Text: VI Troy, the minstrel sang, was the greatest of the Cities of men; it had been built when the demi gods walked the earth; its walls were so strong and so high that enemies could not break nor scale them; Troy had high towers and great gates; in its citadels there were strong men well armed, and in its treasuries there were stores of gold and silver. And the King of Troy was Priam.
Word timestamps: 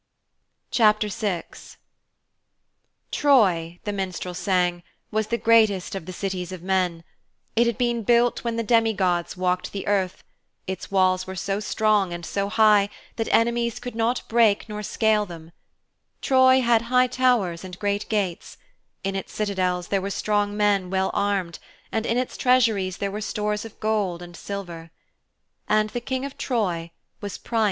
VI 0.75 0.95
Troy, 3.11 3.79
the 3.83 3.93
minstrel 3.93 4.33
sang, 4.33 4.81
was 5.11 5.27
the 5.27 5.37
greatest 5.37 5.93
of 5.93 6.07
the 6.07 6.11
Cities 6.11 6.51
of 6.51 6.63
men; 6.63 7.03
it 7.55 7.67
had 7.67 7.77
been 7.77 8.01
built 8.01 8.43
when 8.43 8.55
the 8.55 8.63
demi 8.63 8.93
gods 8.93 9.37
walked 9.37 9.71
the 9.71 9.85
earth; 9.85 10.23
its 10.65 10.89
walls 10.89 11.27
were 11.27 11.35
so 11.35 11.59
strong 11.59 12.13
and 12.13 12.25
so 12.25 12.49
high 12.49 12.89
that 13.17 13.31
enemies 13.31 13.77
could 13.79 13.93
not 13.93 14.23
break 14.27 14.67
nor 14.67 14.81
scale 14.81 15.27
them; 15.27 15.51
Troy 16.19 16.61
had 16.61 16.81
high 16.89 17.05
towers 17.05 17.63
and 17.63 17.77
great 17.77 18.09
gates; 18.09 18.57
in 19.03 19.15
its 19.15 19.31
citadels 19.31 19.89
there 19.89 20.01
were 20.01 20.09
strong 20.09 20.57
men 20.57 20.89
well 20.89 21.11
armed, 21.13 21.59
and 21.91 22.07
in 22.07 22.17
its 22.17 22.35
treasuries 22.37 22.97
there 22.97 23.11
were 23.11 23.21
stores 23.21 23.65
of 23.65 23.79
gold 23.79 24.23
and 24.23 24.35
silver. 24.35 24.89
And 25.69 25.91
the 25.91 26.01
King 26.01 26.25
of 26.25 26.39
Troy 26.39 26.89
was 27.21 27.37
Priam. 27.37 27.59